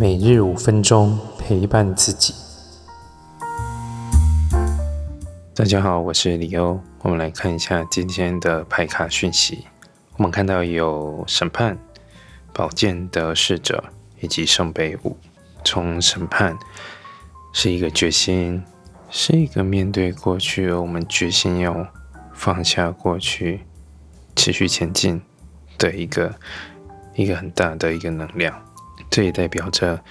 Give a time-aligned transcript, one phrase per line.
[0.00, 2.32] 每日五分钟陪伴自己。
[5.54, 6.80] 大家好，我是李欧。
[7.02, 9.66] 我们来看一下今天的牌卡讯息。
[10.16, 11.76] 我们看到有审判、
[12.54, 13.84] 宝剑的侍者
[14.20, 15.18] 以及圣杯五。
[15.66, 16.58] 从审判
[17.52, 18.64] 是一个决心，
[19.10, 21.86] 是一个面对过去，我们决心要
[22.32, 23.66] 放下过去，
[24.34, 25.20] 持续前进
[25.76, 26.34] 的一个
[27.14, 28.64] 一个很大的一个能量。
[29.10, 30.02] 这也代表着，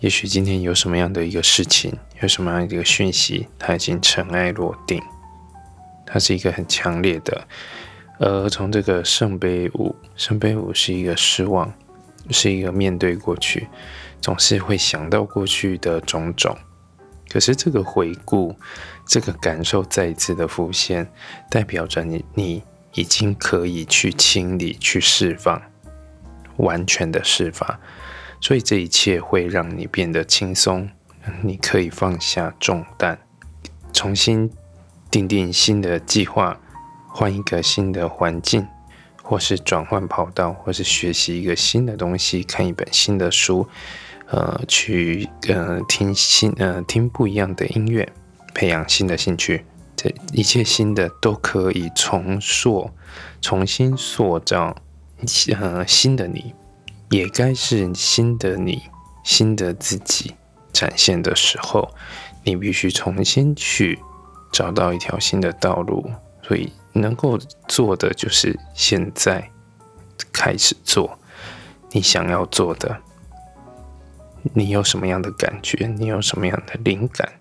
[0.00, 1.92] 也许今天有什么样的一个事情，
[2.22, 5.02] 有什么样的一个讯息，它已经尘埃落定。
[6.06, 7.46] 它是一个很强烈的。
[8.18, 11.70] 而从这个圣杯五，圣杯五是一个失望，
[12.30, 13.66] 是一个面对过去，
[14.20, 16.56] 总是会想到过去的种种。
[17.28, 18.54] 可是这个回顾，
[19.04, 21.10] 这个感受再一次的浮现，
[21.50, 22.62] 代表着你，你
[22.94, 25.60] 已经可以去清理、去释放，
[26.58, 27.78] 完全的释放。
[28.40, 30.88] 所以这一切会让你变得轻松，
[31.42, 33.18] 你可以放下重担，
[33.92, 34.50] 重新
[35.10, 36.60] 定定新的计划，
[37.08, 38.66] 换一个新的环境，
[39.22, 43.66] 或是转换跑道，或是学习一个新的东西，看一本新的书，
[44.28, 48.08] 呃，去呃听新呃听不一样的音乐，
[48.54, 49.64] 培养新的兴趣，
[49.96, 52.90] 这一切新的都可以重塑、
[53.40, 54.76] 重新塑造
[55.58, 56.54] 呃新的你。
[57.10, 58.82] 也该是新的你、
[59.22, 60.34] 新的自己
[60.72, 61.88] 展现的时候，
[62.44, 63.98] 你必须重新去
[64.52, 66.10] 找到一条新的道路。
[66.42, 69.50] 所以，能够做的就是现在
[70.32, 71.18] 开始做
[71.90, 72.96] 你想要做的。
[74.52, 75.86] 你有什么样的感觉？
[75.98, 77.32] 你有什么样的灵感？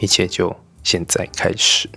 [0.00, 1.88] 一切就现在开始。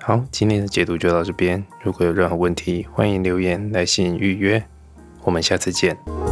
[0.00, 1.64] 好，今天的解读就到这边。
[1.82, 4.64] 如果有任何问题，欢迎留言、来信预约。
[5.22, 6.31] 我们下次见。